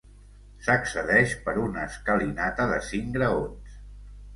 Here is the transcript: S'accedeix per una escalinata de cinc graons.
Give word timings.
S'accedeix 0.67 1.37
per 1.45 1.55
una 1.67 1.85
escalinata 1.93 2.69
de 2.77 2.83
cinc 2.93 3.17
graons. 3.23 3.83